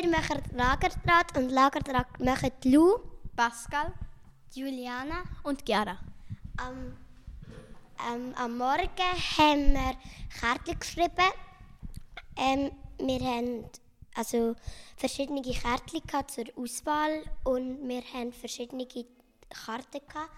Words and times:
Wir 0.00 0.08
machen 0.08 0.40
Lagerdraht 0.54 1.36
und 1.36 1.50
Lagerdraht 1.50 2.20
machen 2.20 2.52
Lou, 2.64 3.00
Pascal 3.36 3.92
Juliana. 4.50 5.24
und 5.42 5.62
Chiara. 5.66 5.98
Am, 6.56 6.96
ähm, 8.10 8.34
am 8.34 8.56
Morgen 8.56 9.12
haben 9.36 9.74
wir 9.74 9.96
Kärtchen 10.40 10.78
geschrieben. 10.80 11.30
Ähm, 12.34 12.70
wir 12.98 13.20
haben 13.20 13.64
also 14.14 14.56
verschiedene 14.96 15.42
Kärtchen 15.42 16.28
zur 16.28 16.44
Auswahl 16.56 17.22
und 17.44 17.86
wir 17.86 18.02
haben 18.14 18.32
verschiedene 18.32 18.86
Karten 18.86 20.00
gehabt, 20.08 20.32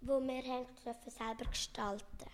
die 0.00 0.06
wir 0.08 0.42
haben 0.52 0.66
selber 1.06 1.48
gestalten 1.48 2.26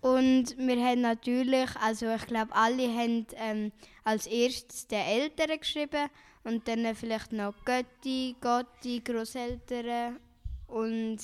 Und 0.00 0.56
wir 0.58 0.84
haben 0.84 1.00
natürlich, 1.00 1.74
also 1.76 2.14
ich 2.14 2.26
glaube, 2.26 2.54
alle 2.54 2.88
haben 2.88 3.26
ähm, 3.36 3.72
als 4.04 4.26
erstes 4.26 4.86
den 4.86 5.00
Eltern 5.00 5.58
geschrieben 5.58 6.08
und 6.44 6.68
dann 6.68 6.94
vielleicht 6.94 7.32
noch 7.32 7.54
Götti, 7.64 8.36
Gotti, 8.40 9.00
Großeltern 9.00 10.20
und 10.68 11.18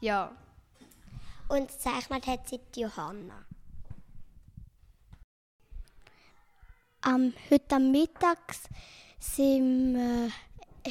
ja. 0.00 0.36
Und 1.48 1.68
gezeichnet 1.68 2.26
hat 2.26 2.48
sie 2.48 2.60
die 2.74 2.80
Johanna. 2.80 3.44
Am, 7.00 7.32
heute 7.50 7.76
am 7.76 7.90
Mittag 7.90 8.54
sind 9.18 9.94
wir, 9.94 10.30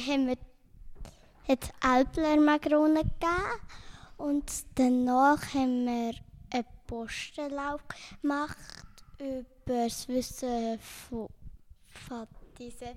haben 0.06 0.26
wir 0.28 0.36
Alpler 1.80 2.40
Makrone 2.40 3.02
gegeben 3.02 3.60
und 4.16 4.50
danach 4.76 5.54
haben 5.54 5.86
wir 5.86 6.14
Postenlauf 6.92 7.80
gemacht 8.20 8.58
über 9.18 9.46
das 9.64 10.06
Wissen 10.08 10.78
von, 10.78 11.26
von 11.86 12.26
diesen 12.58 12.88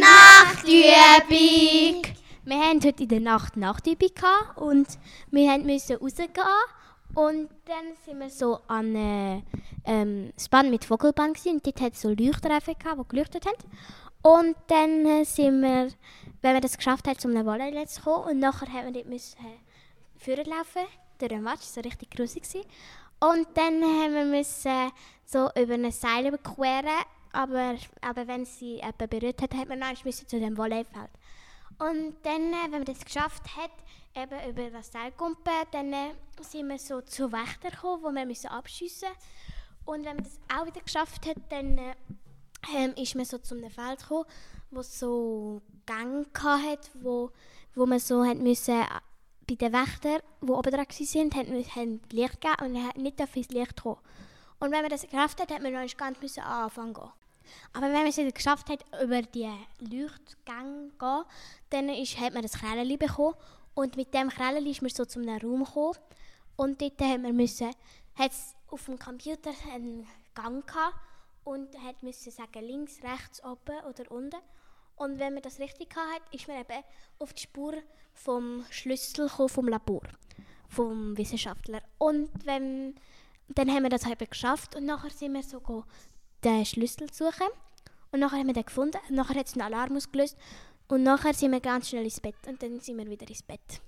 Nachtübung! 0.00 2.02
Wir 2.44 2.56
haben 2.56 2.82
heute 2.82 3.04
in 3.04 3.08
der 3.08 3.20
Nacht 3.20 3.56
Nachtübung 3.56 4.10
und 4.56 4.98
wir 5.30 5.58
mussten 5.58 5.98
rausgehen. 5.98 6.30
Und 7.14 7.48
dann 7.66 7.94
sind 8.04 8.18
wir 8.18 8.30
so 8.30 8.58
an 8.66 8.96
äh, 8.96 9.42
ähm, 9.84 10.32
Band 10.50 10.68
mit 10.68 10.84
Vogelband 10.84 11.36
gewesen, 11.36 11.58
und 11.58 11.66
dort 11.66 11.80
hat 11.80 11.94
so 11.94 12.08
Leuchtreifen 12.08 12.74
die 12.76 13.08
geleuchtet 13.08 13.46
haben. 13.46 13.62
Und 14.22 14.56
dann 14.66 15.06
äh, 15.06 15.24
sind 15.24 15.62
wir, 15.62 15.92
wenn 16.40 16.54
wir 16.54 16.60
das 16.60 16.76
geschafft 16.76 17.06
haben, 17.06 17.20
zum 17.20 17.34
Volley 17.46 17.86
zu 17.86 18.02
kommen 18.02 18.30
und 18.30 18.40
nachher 18.40 18.66
haben 18.72 18.86
wir 18.86 18.94
dort 18.94 19.06
müssen 19.06 19.38
äh, 20.26 20.42
laufen 20.42 20.88
durch 21.22 21.38
den 21.38 21.42
Matsch, 21.42 21.76
war 21.76 21.84
richtig 21.84 22.10
grusig. 22.10 22.42
gewesen. 22.42 22.66
Und 23.20 23.46
dann 23.54 23.82
haben 23.82 24.32
wir 24.32 24.44
so 25.24 25.48
über 25.56 25.74
ein 25.74 25.92
Seil 25.92 26.26
überqueren, 26.26 27.04
aber, 27.32 27.76
aber 28.00 28.26
wenn 28.26 28.44
sie 28.44 28.76
jemanden 28.76 29.08
berührt 29.08 29.40
hat, 29.40 29.54
hat 29.54 29.68
man 29.68 29.78
noch 29.78 30.04
müssen 30.04 30.28
zu 30.28 30.40
dem 30.40 30.56
Volleyfeld. 30.56 31.10
Und 31.78 32.16
dann, 32.24 32.52
äh, 32.52 32.64
wenn 32.64 32.82
man 32.82 32.84
das 32.84 33.04
geschafft 33.04 33.44
hat, 33.56 33.70
eben 34.14 34.50
über 34.50 34.70
das 34.70 34.92
Seil 34.92 35.12
kumpen, 35.12 35.52
dann 35.70 35.92
äh, 35.92 36.10
sind 36.40 36.68
wir 36.68 36.78
so 36.78 37.00
zu 37.00 37.32
Wächter 37.32 37.70
gekommen, 37.70 38.02
wo 38.02 38.10
wir 38.10 38.26
müssen 38.26 38.48
abschiessen 38.48 39.08
Und 39.84 40.04
wenn 40.04 40.16
man 40.16 40.24
das 40.24 40.38
auch 40.54 40.66
wieder 40.66 40.80
geschafft 40.80 41.26
hat, 41.26 41.38
dann 41.48 41.78
äh, 41.78 41.94
ähm, 42.76 42.94
ist 42.96 43.14
man 43.14 43.24
so 43.24 43.38
zu 43.38 43.54
einem 43.54 43.70
Feld 43.70 44.00
gekommen, 44.00 44.26
wo 44.70 44.82
so 44.82 45.62
Gänge 45.86 46.26
hat, 46.34 46.90
wo, 46.94 47.30
wo 47.74 47.86
man 47.86 47.98
so 47.98 48.24
hat 48.24 48.38
müssen, 48.38 48.82
bei 49.56 49.68
den 49.68 49.72
Wächtern, 49.72 50.20
die 50.40 50.50
oben 50.50 50.70
dran 50.70 50.86
waren, 50.86 51.30
haben, 51.34 51.76
haben 51.76 52.00
Licht 52.10 52.40
gegeben 52.40 52.64
und 52.64 52.72
man 52.72 52.88
hat 52.88 52.96
nicht 52.96 53.20
auf 53.22 53.36
ins 53.36 53.48
Licht 53.48 53.82
kommen. 53.82 53.98
Und 54.60 54.70
wenn 54.70 54.82
man 54.82 54.90
das 54.90 55.02
geschafft 55.02 55.40
hat, 55.40 55.50
hat 55.50 55.62
man 55.62 55.72
noch 55.72 55.96
ganz 55.96 56.20
müssen 56.20 56.42
anfangen. 56.42 57.10
Aber 57.72 57.86
wenn 57.86 57.92
man 57.92 58.06
es 58.06 58.34
geschafft 58.34 58.68
hat, 58.68 58.84
über 59.02 59.22
die 59.22 59.50
Leuchtgänge 59.80 60.90
zu 60.90 60.98
gehen, 60.98 61.24
dann 61.70 61.88
ist, 61.88 62.18
hat 62.18 62.32
man 62.32 62.42
das 62.42 62.52
Kräleli 62.52 62.96
bekommen. 62.96 63.34
Und 63.74 63.96
mit 63.96 64.14
dem 64.14 64.28
Kräleli 64.28 64.70
ist 64.70 64.82
man 64.82 64.90
so 64.90 65.04
zu 65.04 65.20
einem 65.20 65.38
Raum 65.38 65.64
gekommen. 65.64 65.96
Und 66.56 66.80
dort 66.80 67.00
haben 67.00 67.24
wir 67.24 67.32
müssen, 67.32 67.70
hat's 68.14 68.54
auf 68.70 68.84
dem 68.86 68.98
Computer 68.98 69.50
einen 69.72 70.06
Gang 70.34 70.66
gehabt 70.66 70.96
und 71.44 71.76
hat 71.82 72.02
müssen 72.02 72.30
sagen, 72.30 72.64
links, 72.64 73.02
rechts, 73.02 73.42
oben 73.44 73.84
oder 73.88 74.10
unten. 74.10 74.36
Und 74.96 75.18
wenn 75.18 75.34
man 75.34 75.42
das 75.42 75.58
richtig 75.58 75.94
hat, 75.96 76.22
ist 76.32 76.48
man 76.48 76.60
eben 76.60 76.84
auf 77.18 77.32
die 77.32 77.42
Spur 77.42 77.74
vom 78.14 78.64
Schlüssel 78.70 79.28
gekommen, 79.28 79.48
vom 79.48 79.68
Labor, 79.68 80.02
vom 80.68 81.16
Wissenschaftler. 81.16 81.82
Und 81.98 82.30
wenn, 82.44 82.94
dann 83.48 83.70
haben 83.70 83.82
wir 83.82 83.90
das 83.90 84.06
eben 84.06 84.28
geschafft 84.28 84.76
und 84.76 84.84
nachher 84.84 85.10
sind 85.10 85.32
wir 85.32 85.42
so 85.42 85.84
den 86.44 86.64
Schlüssel 86.64 87.12
suchen. 87.12 87.48
Und 88.10 88.20
nachher 88.20 88.38
haben 88.38 88.46
wir 88.46 88.54
den 88.54 88.66
gefunden. 88.66 88.98
Und 89.08 89.16
nachher 89.16 89.36
hat 89.36 89.46
es 89.46 89.54
einen 89.54 89.62
Alarm 89.62 89.96
ausgelöst. 89.96 90.36
Und 90.88 91.02
nachher 91.02 91.32
sind 91.32 91.52
wir 91.52 91.60
ganz 91.60 91.88
schnell 91.88 92.04
ins 92.04 92.20
Bett. 92.20 92.36
Und 92.46 92.62
dann 92.62 92.78
sind 92.80 92.98
wir 92.98 93.08
wieder 93.08 93.26
ins 93.26 93.42
Bett. 93.42 93.80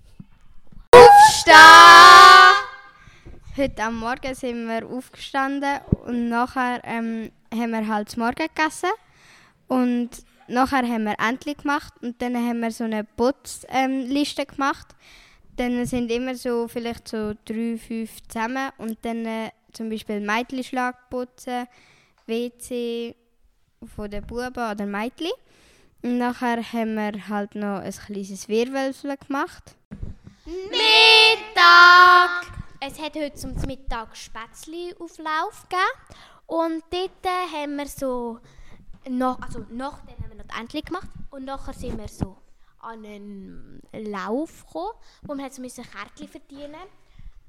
Heute 3.56 3.82
am 3.82 4.00
Morgen 4.00 4.34
sind 4.34 4.66
wir 4.66 4.86
aufgestanden 4.88 5.80
und 6.06 6.28
nachher 6.28 6.80
ähm, 6.84 7.30
haben 7.52 7.70
wir 7.70 7.86
halt 7.86 8.16
Morgen 8.16 8.48
gegessen. 8.48 8.90
Und 9.68 10.10
nachher 10.48 10.82
haben 10.82 11.04
wir 11.04 11.16
endlich 11.18 11.58
gemacht 11.58 11.94
und 12.02 12.20
dann 12.20 12.36
haben 12.36 12.60
wir 12.60 12.70
so 12.70 12.84
eine 12.84 13.04
Putzliste 13.04 14.42
ähm, 14.42 14.48
gemacht. 14.48 14.88
Dann 15.56 15.86
sind 15.86 16.10
immer 16.10 16.34
so 16.34 16.68
vielleicht 16.68 17.08
so 17.08 17.32
drei, 17.44 17.78
fünf 17.78 18.10
zusammen 18.28 18.70
und 18.78 18.98
dann 19.02 19.24
äh, 19.24 19.50
zum 19.72 19.88
Beispiel 19.88 20.20
Mädchenschlag 20.20 21.08
putzen, 21.10 21.66
WC 22.26 23.14
von 23.94 24.10
den 24.10 24.26
Buben 24.26 24.70
oder 24.70 24.86
Mädchen. 24.86 25.30
Und 26.02 26.18
nachher 26.18 26.60
haben 26.72 26.96
wir 26.96 27.28
halt 27.28 27.54
noch 27.54 27.80
ein 27.80 27.92
kleines 27.92 28.48
Wirrwölfchen 28.48 29.14
gemacht. 29.26 29.76
Mittag! 30.44 32.52
Es 32.80 33.00
hat 33.00 33.14
heute 33.14 33.34
zum 33.34 33.54
Mittag 33.66 34.14
Spätzli-Auflauf 34.14 35.66
gegeben. 35.68 36.24
Und 36.46 36.82
dort 36.90 37.52
haben 37.52 37.76
wir 37.76 37.86
so, 37.86 38.38
noch, 39.08 39.40
also 39.40 39.64
nachdem 39.70 40.23
haben 40.50 40.60
Entchen 40.62 40.82
gemacht. 40.82 41.08
Und 41.30 41.44
nachher 41.44 41.74
sind 41.74 41.98
wir 41.98 42.08
so 42.08 42.36
an 42.80 43.04
einen 43.04 43.80
Lauf 43.92 44.66
gekommen, 44.66 44.92
wo 45.22 45.34
wir 45.34 45.42
halt 45.42 45.58
müssen 45.58 45.84
Kärtchen 45.84 46.28
verdienen 46.28 46.74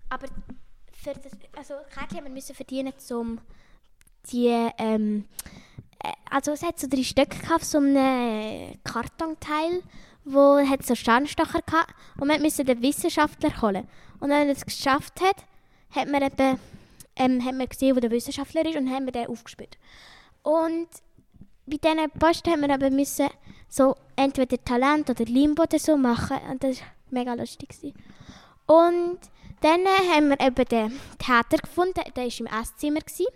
Aber 0.09 0.27
für 0.93 1.13
das, 1.13 1.33
also 1.57 1.75
Kärtchen 1.93 2.33
müssen 2.33 2.55
verdienen, 2.55 2.93
um 3.11 3.39
die, 4.31 4.47
ähm, 4.77 5.25
äh, 5.99 6.11
also 6.29 6.51
es 6.51 6.63
hat 6.63 6.79
so 6.79 6.87
drei 6.87 7.01
gehabt, 7.01 7.51
auf 7.51 7.63
so 7.63 7.77
einem 7.77 8.79
Kartonteil, 8.83 9.83
wo 10.23 10.57
hat 10.57 10.85
so 10.85 10.95
Sternstocher 10.95 11.61
gehabt 11.61 11.93
und 12.19 12.29
wir 12.29 12.39
mussten 12.39 12.65
den 12.65 12.81
Wissenschaftler 12.81 13.61
holen. 13.61 13.87
Und 14.19 14.29
wenn 14.29 14.47
er 14.47 14.53
das 14.53 14.65
geschafft 14.65 15.21
hat, 15.21 15.45
hat 15.91 16.09
man 16.09 16.23
eben, 16.23 16.59
ähm, 17.15 17.45
hat 17.45 17.55
man 17.55 17.67
gesehen, 17.67 17.95
wo 17.95 17.99
der 17.99 18.11
Wissenschaftler 18.11 18.65
ist 18.65 18.77
und 18.77 18.89
haben 18.89 19.05
wir 19.05 19.11
den 19.11 19.27
aufgespürt. 19.27 19.77
Und 20.41 20.87
bei 21.65 21.77
diesen 21.77 22.11
Posten 22.11 22.51
haben 22.51 22.61
wir 22.61 22.73
aber 22.73 22.89
müssen 22.89 23.27
so 23.67 23.95
entweder 24.15 24.63
Talent 24.63 25.09
oder 25.09 25.25
Limbo 25.25 25.63
oder 25.63 25.79
so 25.79 25.97
machen 25.97 26.37
und 26.49 26.63
das 26.63 26.79
war 26.79 26.87
mega 27.09 27.33
lustig. 27.33 27.69
gewesen. 27.69 27.93
Und 28.67 29.19
dann 29.61 29.85
haben 29.85 30.29
wir 30.29 30.39
eben 30.39 30.65
den 30.65 30.99
Täter 31.17 31.57
gefunden, 31.61 32.01
der 32.15 32.23
war 32.25 32.39
im 32.39 32.61
Esszimmer. 32.61 32.99
Gewesen. 32.99 33.27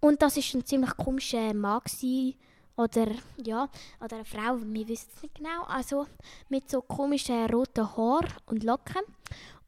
Und 0.00 0.22
das 0.22 0.36
war 0.36 0.60
ein 0.60 0.64
ziemlich 0.64 0.96
komischer 0.96 1.52
Mann. 1.54 1.80
Gewesen. 1.84 2.34
Oder, 2.76 3.08
ja, 3.44 3.68
oder 4.00 4.16
eine 4.16 4.24
Frau, 4.24 4.56
wir 4.60 4.88
wissen 4.88 5.10
es 5.14 5.22
nicht 5.22 5.34
genau. 5.34 5.64
Also 5.64 6.06
mit 6.48 6.70
so 6.70 6.80
komischen 6.80 7.50
roten 7.50 7.96
Haaren 7.96 8.32
und 8.46 8.62
Locken. 8.62 9.02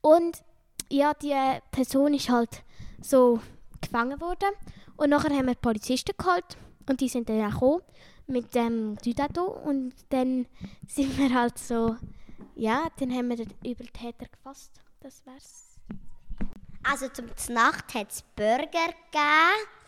Und 0.01 0.43
ja, 0.89 1.13
die 1.15 1.35
Person 1.73 2.15
ist 2.15 2.29
halt 2.29 2.63
so 3.03 3.41
gefangen 3.81 4.21
worden. 4.21 4.51
Und 4.97 5.11
nachher 5.11 5.31
haben 5.37 5.47
wir 5.47 5.55
die 5.55 5.61
Polizisten 5.61 6.15
geholt. 6.17 6.57
Und 6.91 7.01
die 7.01 7.09
sind 7.09 7.29
dann 7.29 7.41
auch 7.45 7.53
gekommen 7.53 7.83
mit 8.27 8.53
dem 8.53 8.97
Düdato. 8.97 9.45
Und 9.45 9.95
dann 10.09 10.47
sind 10.89 11.17
wir 11.17 11.33
halt 11.33 11.57
so, 11.57 11.95
ja, 12.57 12.89
dann 12.99 13.13
haben 13.13 13.29
wir 13.29 13.37
den 13.37 13.55
Übeltäter 13.65 14.27
gefasst. 14.27 14.73
Das 14.99 15.25
wär's. 15.25 15.79
Also 16.83 17.07
zum 17.09 17.55
Nacht 17.55 17.95
hat 17.95 18.11
es 18.11 18.23
Burger 18.35 18.65
gegeben 18.67 19.80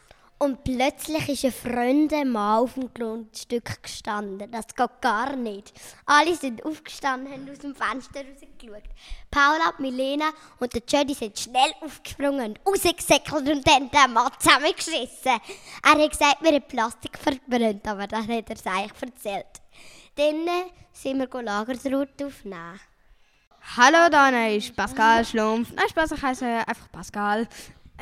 und 0.43 0.65
plötzlich 0.65 1.29
ist 1.29 1.44
ein 1.44 1.53
fremder 1.53 2.25
Mann 2.25 2.65
auf 2.65 2.75
dem 2.75 2.93
Grundstück 2.93 3.81
gestanden. 3.81 4.50
Das 4.50 4.67
geht 4.75 5.00
gar 5.00 5.37
nicht. 5.37 5.73
Alle 6.05 6.35
sind 6.35 6.65
aufgestanden, 6.65 7.33
haben 7.33 7.49
aus 7.49 7.61
dem 7.61 7.77
Fenster 7.77 8.23
rausgeschaut. 8.23 8.83
Paula, 9.31 9.73
Milena 9.79 10.31
und 10.59 10.75
der 10.75 10.83
Jody 10.89 11.15
sind 11.15 11.39
schnell 11.39 11.73
aufgesprungen, 11.81 12.59
rausgesäckelt 12.67 13.49
und 13.49 13.69
dann 13.69 13.89
den 13.89 14.12
Mann 14.12 14.33
zusammengeschissen. 14.41 15.41
Er 15.85 15.93
hat 15.93 16.11
gesagt, 16.11 16.39
wir 16.43 16.53
haben 16.53 16.67
Plastik 16.67 17.17
verbrannt, 17.19 17.87
aber 17.87 18.09
das 18.09 18.27
hat 18.27 18.50
er 18.50 18.56
es 18.56 18.67
eigentlich 18.67 19.00
erzählt. 19.00 19.62
Dann 20.17 20.49
sind 20.93 21.19
wir 21.19 21.43
Lagertraut 21.43 22.21
aufnehmen. 22.21 22.81
Hallo, 23.77 24.11
da 24.11 24.47
ist 24.49 24.75
Pascal 24.75 25.25
Schlumpf. 25.25 25.71
Nein, 25.73 25.89
Spaß, 25.89 26.11
ich 26.11 26.23
heiße 26.23 26.44
einfach 26.44 26.91
Pascal. 26.91 27.47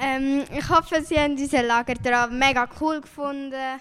Ähm, 0.02 0.44
ich 0.56 0.68
hoffe, 0.68 1.02
Sie 1.02 1.18
haben 1.18 1.36
unseren 1.36 1.66
Lagertraum 1.66 2.38
mega 2.38 2.66
cool 2.80 3.02
gefunden. 3.02 3.80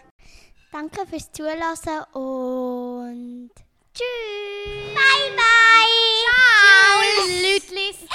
Danke 0.71 1.07
fürs 1.07 1.31
Zulassen 1.31 2.03
und 2.13 3.51
tschüss! 3.93 4.93
Bye, 4.93 5.31
bye! 5.35 6.09
Ciao, 6.61 7.01
Ciao 7.15 7.27
Lütlis! 7.41 8.09